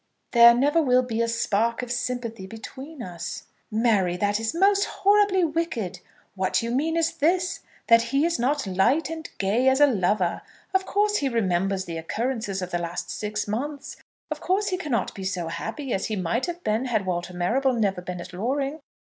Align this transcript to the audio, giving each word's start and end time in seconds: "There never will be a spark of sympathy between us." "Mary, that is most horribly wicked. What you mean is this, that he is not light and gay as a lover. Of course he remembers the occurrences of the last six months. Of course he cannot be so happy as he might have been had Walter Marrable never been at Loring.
"There 0.31 0.55
never 0.55 0.81
will 0.81 1.03
be 1.03 1.21
a 1.21 1.27
spark 1.27 1.83
of 1.83 1.91
sympathy 1.91 2.47
between 2.47 3.03
us." 3.03 3.43
"Mary, 3.69 4.17
that 4.17 4.39
is 4.39 4.55
most 4.55 4.85
horribly 4.85 5.43
wicked. 5.43 5.99
What 6.33 6.63
you 6.63 6.71
mean 6.71 6.97
is 6.97 7.17
this, 7.17 7.59
that 7.85 8.01
he 8.01 8.25
is 8.25 8.39
not 8.39 8.65
light 8.65 9.11
and 9.11 9.29
gay 9.37 9.69
as 9.69 9.79
a 9.79 9.85
lover. 9.85 10.41
Of 10.73 10.87
course 10.87 11.17
he 11.17 11.29
remembers 11.29 11.85
the 11.85 11.99
occurrences 11.99 12.63
of 12.63 12.71
the 12.71 12.79
last 12.79 13.11
six 13.11 13.47
months. 13.47 13.97
Of 14.31 14.41
course 14.41 14.69
he 14.69 14.77
cannot 14.77 15.13
be 15.13 15.23
so 15.23 15.49
happy 15.49 15.93
as 15.93 16.07
he 16.07 16.15
might 16.15 16.47
have 16.47 16.63
been 16.63 16.85
had 16.85 17.05
Walter 17.05 17.35
Marrable 17.35 17.73
never 17.73 18.01
been 18.01 18.19
at 18.19 18.33
Loring. 18.33 18.79